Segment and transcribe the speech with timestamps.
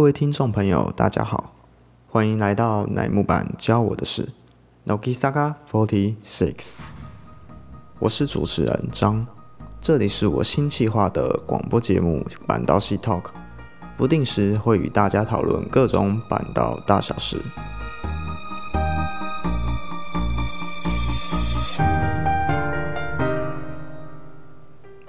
[0.00, 1.52] 各位听众朋友，大家好，
[2.08, 4.32] 欢迎来到乃木坂教我的事
[4.86, 6.78] ，Noki Saga Forty Six。
[7.98, 9.26] 我是主持人张，
[9.78, 13.24] 这里是我新企划的广播节目板道系 Talk，
[13.98, 17.36] 不定时会与大家讨论各种板道大小事。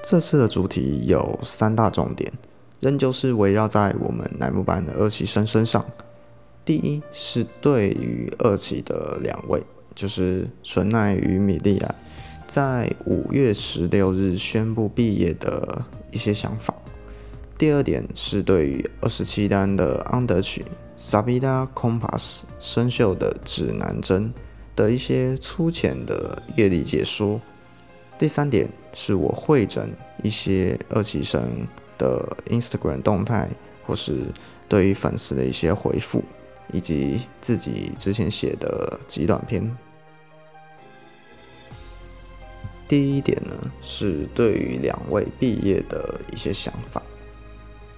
[0.04, 2.34] 这次的主题有三大重点。
[2.82, 5.86] 仍旧是围绕在我们乃木坂的二期生身上。
[6.66, 9.64] 第一是对于二期的两位，
[9.96, 11.96] 就是纯奈与米莉亚，
[12.48, 16.74] 在五月十六日宣布毕业的一些想法。
[17.58, 20.66] 第二点是对于二十七单的安德曲
[21.00, 24.34] Sabida Compass 生锈的指南针
[24.76, 27.40] 的一些粗浅的阅历解说。
[28.18, 29.92] 第三点是我会诊
[30.24, 31.44] 一些二期生。
[32.02, 33.48] 的 Instagram 动态，
[33.86, 34.26] 或是
[34.68, 36.24] 对于粉丝的一些回复，
[36.74, 39.78] 以及自己之前写的几短篇。
[42.88, 47.02] 第一点呢，是对于两位毕业的一些想法。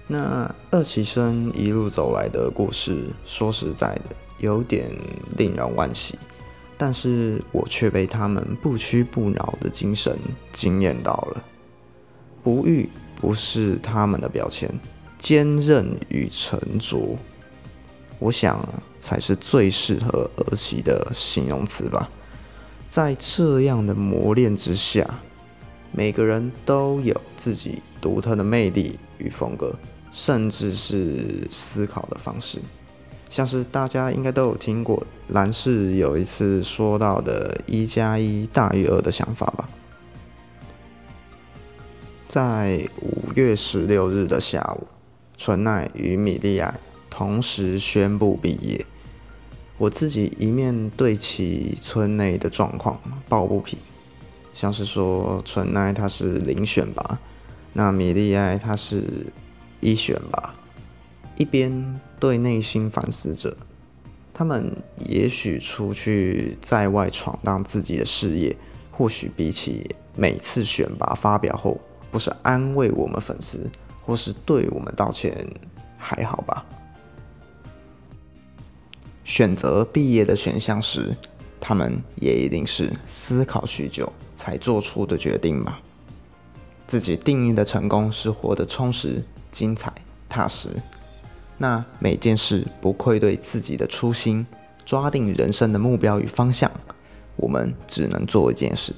[0.06, 4.90] 那二期生一路走来的故事，说实在的，有点
[5.38, 6.18] 令人惋惜，
[6.76, 10.18] 但是我却被他们不屈不挠的精神
[10.52, 11.42] 惊艳到了，
[12.42, 12.86] 不遇。
[13.24, 14.68] 不是他们的标签，
[15.18, 17.16] 坚韧与沉着，
[18.18, 18.62] 我想
[18.98, 22.10] 才是最适合儿媳的形容词吧。
[22.86, 25.08] 在这样的磨练之下，
[25.90, 29.74] 每个人都有自己独特的魅力与风格，
[30.12, 32.58] 甚至是思考的方式。
[33.30, 39.66] 像是大家应该都有听过兰氏有一次说到的“一加一大于二”的想法吧。
[42.34, 44.88] 在五月十六日的下午，
[45.36, 46.74] 纯奈与米莉亚
[47.08, 48.84] 同时宣布毕业。
[49.78, 53.78] 我自己一面对其村内的状况抱不平，
[54.52, 57.20] 像是说纯奈他是零选拔，
[57.72, 59.04] 那米莉亚他是
[59.78, 60.52] 一选拔，
[61.36, 63.56] 一边对内心反思着，
[64.32, 68.56] 他们也许出去在外闯荡自己的事业，
[68.90, 71.80] 或许比起每次选拔发表后。
[72.14, 73.68] 不是安慰我们粉丝，
[74.06, 75.36] 或是对我们道歉，
[75.98, 76.64] 还好吧？
[79.24, 81.12] 选择毕业的选项时，
[81.60, 85.80] 他们也一定是思考许久才做出的决定吧？
[86.86, 89.20] 自己定义的成功是活得充实、
[89.50, 89.92] 精彩、
[90.28, 90.68] 踏实。
[91.58, 94.46] 那每件事不愧对自己的初心，
[94.84, 96.70] 抓定人生的目标与方向，
[97.34, 98.92] 我们只能做一件事，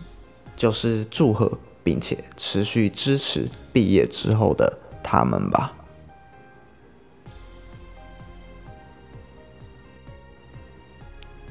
[0.55, 1.51] 就是祝贺。
[1.87, 5.73] 并且持续支持毕业之后的他们吧。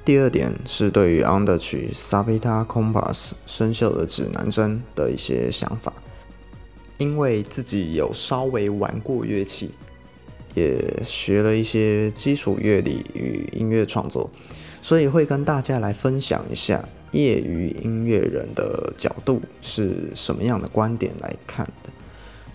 [0.03, 5.93] 第二点是对于 Under 曲 Sabita Compass 生锈的指南针的一些想法，
[6.97, 9.71] 因为自己有稍微玩过乐器，
[10.53, 14.29] 也学了一些基础乐理与音乐创作，
[14.81, 16.83] 所以会跟大家来分享一下。
[17.15, 21.89] 业余音乐人的角度是什么样的观点来看的？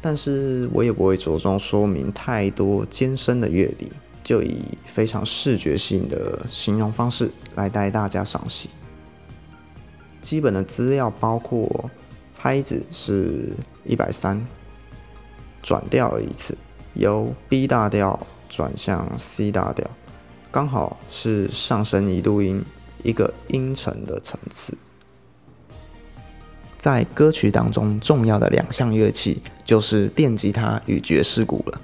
[0.03, 3.91] 但是我也不会着重说明太多艰深的乐理，
[4.22, 8.71] 就以非常视觉性的形容方式来带大家赏析。
[10.22, 11.91] 基本的资料包括
[12.36, 13.53] 拍子是
[13.84, 14.47] 一百三，
[15.63, 16.56] 转调了一次，
[16.95, 19.86] 由 B 大调转向 C 大调，
[20.51, 22.63] 刚好是上升一度音。
[23.02, 24.76] 一个音程的层次，
[26.78, 31.80] 在歌曲当中重要的两项乐器就是电吉他与爵士鼓了。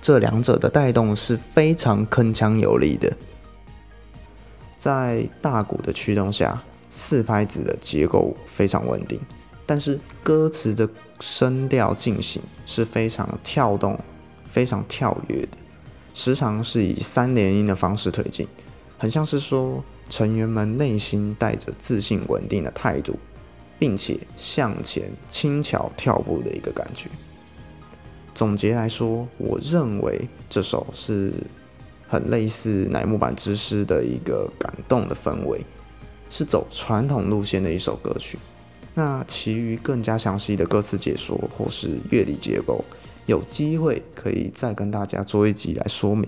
[0.00, 3.12] 这两者的带动是非常铿锵有力的，
[4.78, 9.18] 在大鼓的驱动下，四拍子的结构非常稳定，
[9.64, 10.88] 但是歌词的
[11.18, 13.98] 声调进行是非常跳动、
[14.48, 15.58] 非常跳跃的，
[16.14, 18.46] 时常是以三连音的方式推进，
[18.98, 19.82] 很像是说。
[20.08, 23.18] 成员们内心带着自信、稳定的态度，
[23.78, 27.08] 并且向前轻巧跳步的一个感觉。
[28.34, 31.32] 总结来说，我认为这首是
[32.06, 35.60] 很类似乃木坂之诗的一个感动的氛围，
[36.30, 38.38] 是走传统路线的一首歌曲。
[38.94, 42.84] 那其余更加详细的歌词解说或是乐理结构，
[43.26, 46.24] 有机会可以再跟大家做一集来说明。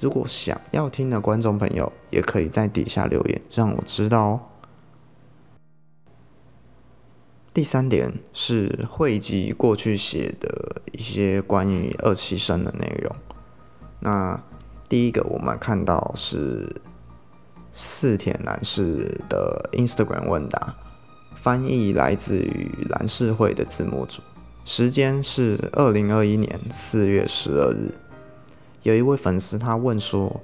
[0.00, 4.40] 如果想要听的观众朋友，也可以在底下留言，让我知道哦。
[7.52, 13.16] 第三点是汇集过去写的一些关于二期生的内容。
[13.98, 14.40] 那
[14.88, 16.80] 第一个我们看到是
[17.72, 20.76] 四田男士的 Instagram 问答，
[21.34, 24.22] 翻译来自于蓝世会的字幕组，
[24.64, 27.92] 时间是二零二一年四月十二日。
[28.82, 30.40] 有一位粉丝他问说，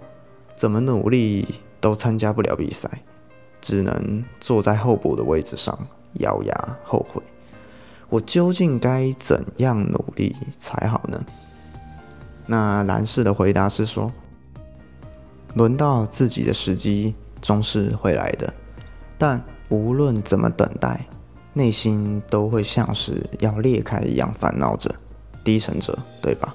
[0.57, 2.89] 怎么努力都参加不了比赛，
[3.61, 5.79] 只能坐在候补的位置上，
[6.15, 7.23] 咬牙后悔。
[8.09, 11.25] 我究竟该怎样努力才好呢？
[12.47, 14.13] 那男士的回答是说。
[15.55, 18.53] 轮到自己的时机终是会来的，
[19.17, 21.07] 但无论怎么等待，
[21.53, 24.93] 内心都会像是要裂开一样烦恼着、
[25.45, 26.53] 低沉着，对吧？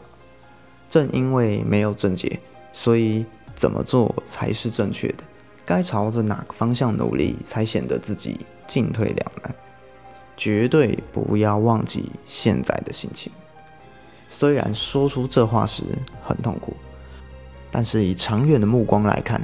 [0.90, 2.40] 正因为没有正解，
[2.74, 3.26] 所以
[3.56, 5.24] 怎么做才是正确的？
[5.66, 9.56] 该朝着哪个方向努力，才显得自己进退两难？
[10.36, 13.32] 绝对不要忘记现在的心情。
[14.30, 15.84] 虽然说出这话时
[16.24, 16.76] 很痛苦。
[17.72, 19.40] 但是以长远的目光来看，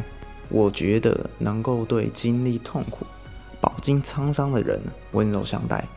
[0.50, 3.06] 我觉得能够对经历痛苦、
[3.62, 4.82] 饱经沧桑的人
[5.12, 5.88] 温柔相待，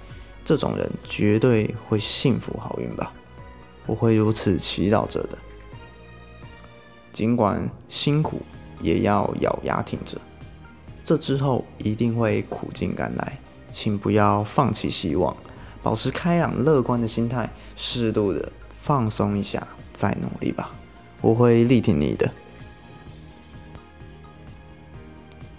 [0.45, 3.15] 这种人绝对会幸福好运吧。
[3.89, 5.39] 我会如此祈祷着的。
[7.13, 8.43] 尽管辛苦，
[8.81, 10.17] 也要咬牙挺着。
[11.03, 13.39] 这之后一定会苦尽甘来，
[13.73, 15.35] 请不要放弃希望，
[15.83, 18.53] 保持开朗乐观的心态，适度的
[18.83, 20.71] 放松一下，再努力吧。
[21.23, 22.31] 我会力挺你的。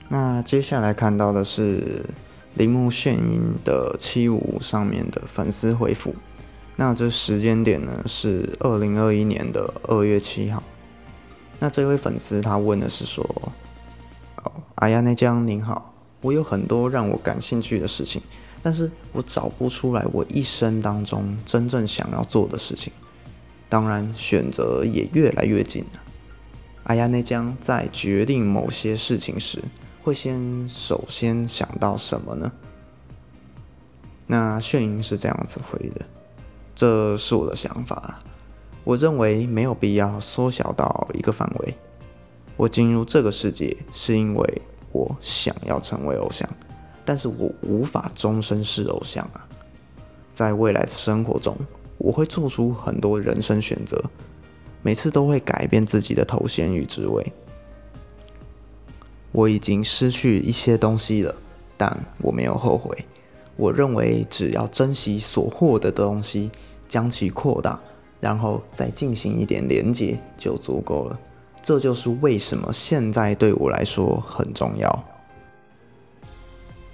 [0.07, 2.05] 那接下来看到的是
[2.53, 6.15] 铃木炫音的七五上面的粉丝回复。
[6.79, 10.63] 那这时间点呢是二零二一年的二月七号。
[11.59, 13.21] 那这位粉丝他问的是说
[14.41, 18.21] ：“哦，阿亚内江您好，我有很多让我感兴趣的事情，
[18.63, 22.93] 但是我找不出来我一生当中真正想要做的事情。”
[23.67, 25.99] 当然，选择也越来越近了。
[26.85, 29.61] 阿亚内江在决定某些事情时，
[30.01, 32.49] 会先首先想到什么呢？
[34.27, 36.05] 那炫英是这样子回的
[36.79, 38.21] ：“这是我的想法，
[38.85, 41.73] 我认为没有必要缩小到一个范围。
[42.55, 44.61] 我进入这个世界是因为
[44.93, 46.49] 我想要成为偶像，
[47.03, 49.45] 但是我无法终身是偶像啊，
[50.33, 51.53] 在未来的生活中。”
[51.99, 54.01] 我会做出很多人生选择，
[54.81, 57.33] 每次都会改变自己的头衔与职位。
[59.33, 61.35] 我已经失去一些东西了，
[61.75, 62.97] 但我没有后悔。
[63.57, 66.49] 我认为只要珍惜所获得的东西，
[66.89, 67.79] 将其扩大，
[68.19, 71.17] 然后再进行一点连接，就足够了。
[71.61, 75.03] 这就是为什么现在对我来说很重要。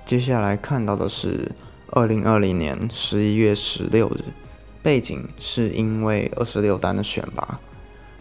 [0.05, 1.51] 接下来看到的是
[1.89, 4.19] 二零二零年十一月十六日。
[4.83, 7.59] 背景是因为二十六单的选拔，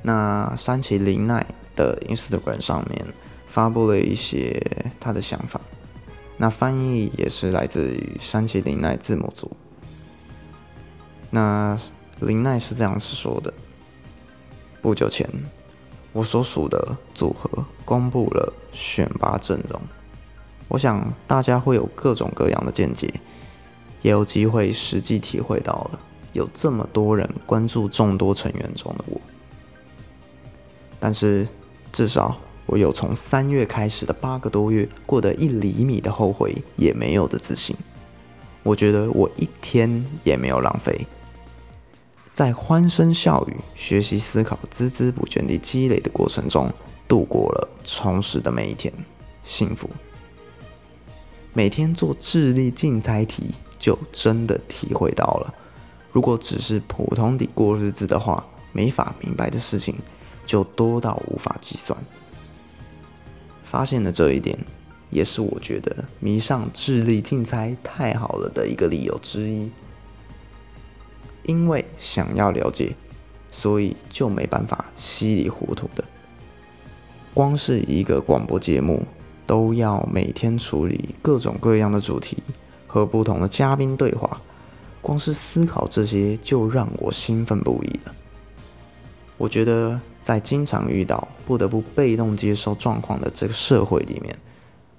[0.01, 1.45] 那山崎绫奈
[1.77, 3.05] 的 Instagram 上面
[3.47, 4.59] 发布了一些
[4.99, 5.61] 他的想法，
[6.39, 9.55] 那翻译也是来自于山崎绫奈字幕组。
[11.35, 11.77] 那
[12.21, 13.53] 林奈是这样子说的：
[14.81, 15.29] 不久前，
[16.13, 19.81] 我所属的组合公布了选拔阵容，
[20.69, 23.13] 我想大家会有各种各样的见解，
[24.01, 25.99] 也有机会实际体会到了。
[26.35, 29.21] 有这么多人关注众多成员中的我，
[31.01, 31.49] 但是
[31.93, 32.37] 至少
[32.67, 37.77] 我有从三月开始的八个多月过得一厘米的后悔也没有的自信。
[38.63, 41.07] 我觉得我一天也没有浪费，
[42.35, 46.69] 在欢声笑语、学习思考、孜孜不倦地积累的过程中
[47.07, 48.93] 度过了充实的每一天，
[49.45, 49.89] 幸福。
[51.53, 55.55] 每天做智力竞猜题，就真的体会到了。
[56.11, 59.95] 如果只是普通地过日子的话，没法明白的事情
[60.45, 61.97] 就多到无法计算。
[63.65, 64.59] 发现了这一点，
[65.09, 69.71] 也是我觉得迷上智力竞猜太好了的一个理由之一。
[71.45, 72.95] 因为想要了解，
[73.51, 76.05] 所以就没办法稀里糊涂的。
[77.33, 79.03] 光是一个广播节目，
[79.47, 82.39] 都要每天处理各种各样的主题
[82.87, 84.41] 和不同的嘉宾对话。
[85.03, 88.15] 光是思考这些就让我兴奋不已了。
[89.37, 94.35] 我觉得在经常遇到不得不被动接受状况的这个社会里面，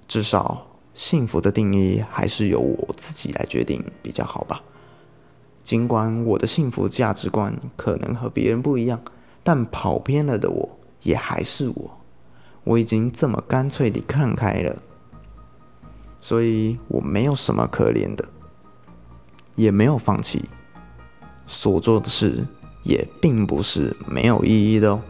[0.06, 4.62] 至少幸福的定义还是由我自己来决定比较好吧。
[5.66, 9.00] 尽管我的幸福价值观可能和别人不一样，
[9.42, 11.90] 但跑偏了的我也还是我。
[12.62, 14.76] 我已经这么干脆地看开了，
[16.20, 18.24] 所以我没有什么可怜的。
[19.56, 20.44] 也没有放弃，
[21.48, 22.46] 所做的事
[22.84, 25.00] 也并不是没有意义的哦。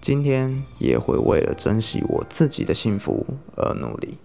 [0.00, 4.16] 今天也会为了珍惜我自己的幸福而努力。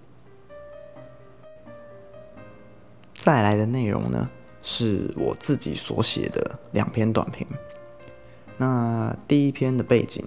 [3.26, 4.30] 再来的内容呢，
[4.62, 7.48] 是我自己所写的两篇短评。
[8.56, 10.24] 那第一篇的背景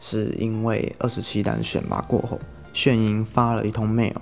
[0.00, 2.40] 是因为二十七单选拔过后，
[2.74, 4.16] 炫英发了一通 mail，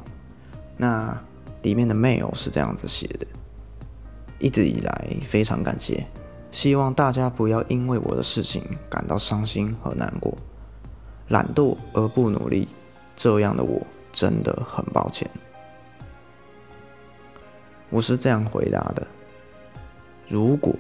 [0.77, 1.19] 那
[1.63, 3.27] 里面的 mail 是这样子写的：
[4.39, 6.07] 一直以来非常感谢，
[6.51, 10.37] 希望大家不要因为我的事情感到伤心和难过。
[11.29, 12.69] 懒惰而不努力，
[13.17, 13.81] 这样的我
[14.13, 15.27] 真的很抱歉。
[17.91, 19.07] 我是这样回答的：
[20.29, 20.75] 如果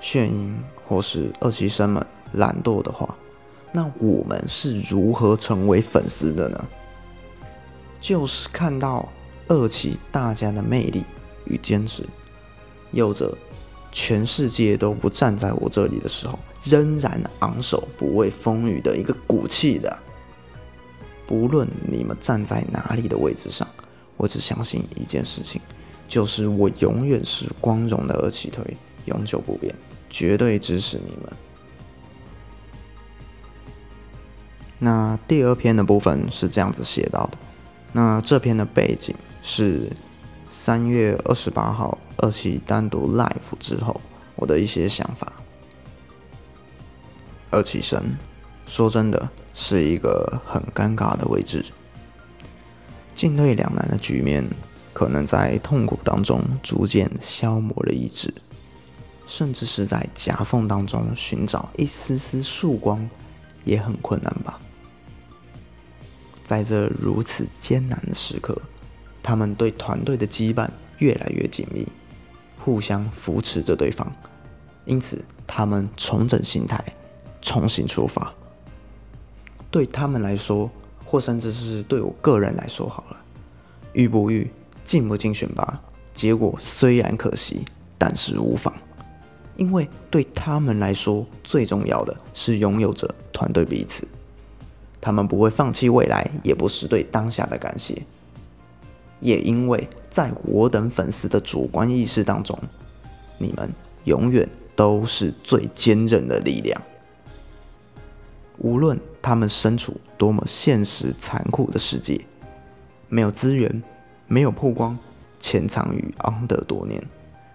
[0.00, 3.14] 炫英或是二期生们懒惰的话，
[3.72, 6.64] 那我们是如何成为粉丝的呢？
[8.00, 9.08] 就是看到
[9.48, 11.04] 二期大家的魅力
[11.46, 12.02] 与坚持，
[12.92, 13.36] 有着
[13.92, 16.38] 全世界都不站在我这里的时候。
[16.64, 19.98] 仍然昂首不畏风雨的一个骨气的，
[21.26, 23.68] 不论你们站在哪里的位置上，
[24.16, 25.60] 我只相信一件事情，
[26.06, 28.64] 就是我永远是光荣的二期推，
[29.06, 29.74] 永久不变，
[30.08, 31.32] 绝对支持你们。
[34.78, 37.38] 那第二篇的部分是这样子写到的，
[37.92, 39.88] 那这篇的背景是
[40.50, 44.00] 三月二十八号二期单独 live 之后，
[44.36, 45.32] 我的一些想法。
[47.50, 48.16] 二起身，
[48.66, 51.64] 说真的，是一个很尴尬的位置。
[53.14, 54.44] 进退两难的局面，
[54.94, 58.32] 可能在痛苦当中逐渐消磨了意志，
[59.26, 63.06] 甚至是在夹缝当中寻找一丝丝曙光，
[63.64, 64.58] 也很困难吧。
[66.42, 68.56] 在这如此艰难的时刻，
[69.22, 71.86] 他们对团队的羁绊越来越紧密，
[72.58, 74.10] 互相扶持着对方，
[74.86, 76.82] 因此他们重整心态。
[77.46, 78.32] 重新出发，
[79.70, 80.70] 对他们来说，
[81.04, 83.20] 或甚至是对我个人来说，好了，
[83.92, 84.50] 遇不遇，
[84.84, 85.80] 进不进选拔，
[86.12, 87.64] 结果虽然可惜，
[87.96, 88.72] 但是无妨，
[89.56, 94.06] 因为对他们来说，最重要的是拥有着团队彼此，
[95.00, 98.02] 他们不会放弃未来，也不是对当下的感谢，
[99.20, 102.58] 也因为在我等粉丝的主观意识当中，
[103.38, 103.68] 你们
[104.04, 106.80] 永远都是最坚韧的力量。
[108.58, 112.20] 无论他们身处多么现实残酷的世界，
[113.08, 113.82] 没有资源，
[114.26, 114.98] 没有曝光，
[115.38, 117.02] 潜藏于昂德多年，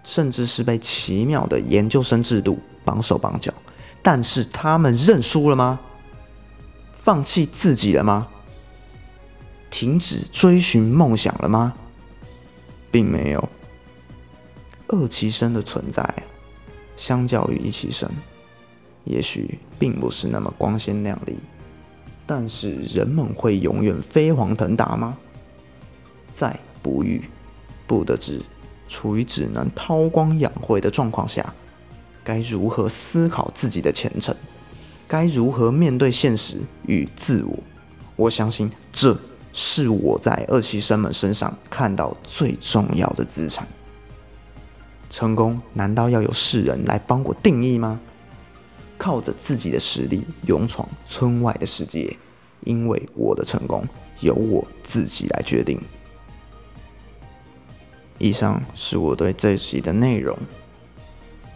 [0.04, 3.52] 甚至是被奇妙的研究生制度绑手绑脚，
[4.02, 5.80] 但是他们认输了吗？
[6.94, 8.28] 放弃自己了吗？
[9.70, 11.74] 停止追寻梦想了吗？
[12.90, 13.48] 并没有。
[14.88, 16.22] 二期生的存在，
[16.96, 18.10] 相较于一期生。
[19.04, 21.38] 也许并不是那么光鲜亮丽，
[22.26, 25.16] 但是人们会永远飞黄腾达吗？
[26.32, 27.22] 在不遇、
[27.86, 28.40] 不得知、
[28.88, 31.54] 处于只能韬光养晦的状况下，
[32.22, 34.34] 该如何思考自己的前程？
[35.06, 37.58] 该如何面对现实与自我？
[38.16, 39.18] 我相信这
[39.52, 43.66] 是我在二期生们身上看到最重要的资产。
[45.08, 47.98] 成功难道要有世人来帮我定义吗？
[48.96, 52.16] 靠着自己的实力勇闯村外的世界，
[52.64, 53.82] 因为我的成功
[54.20, 55.80] 由我自己来决定。
[58.20, 60.38] 以上是我对这一集的内容。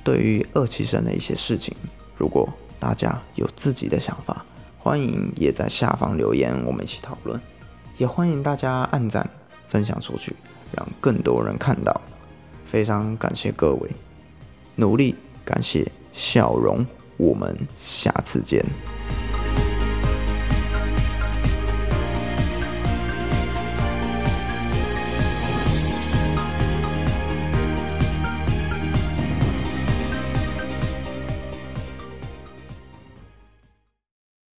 [0.02, 1.76] 对于二期生的一些事情，
[2.16, 2.48] 如果
[2.80, 4.44] 大家有自己的想法，
[4.78, 7.38] 欢迎也在下方留言，我们一起讨论。
[7.98, 9.28] 也欢迎大家按赞
[9.68, 10.34] 分享出去，
[10.74, 12.00] 让更多人看到。
[12.66, 13.90] 非常感谢各位
[14.74, 16.84] 努力，感谢笑容。
[17.18, 18.64] 我们下次见。